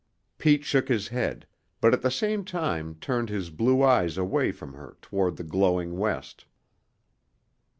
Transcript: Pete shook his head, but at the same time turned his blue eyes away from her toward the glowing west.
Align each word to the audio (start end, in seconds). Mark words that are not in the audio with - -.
Pete 0.39 0.63
shook 0.65 0.87
his 0.89 1.09
head, 1.09 1.45
but 1.79 1.93
at 1.93 2.01
the 2.01 2.09
same 2.09 2.43
time 2.43 2.95
turned 2.95 3.29
his 3.29 3.51
blue 3.51 3.83
eyes 3.83 4.17
away 4.17 4.51
from 4.51 4.73
her 4.73 4.97
toward 4.99 5.35
the 5.35 5.43
glowing 5.43 5.95
west. 5.95 6.45